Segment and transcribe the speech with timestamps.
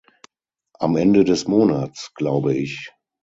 [0.79, 2.91] Am Ende des Monats, glaube ich.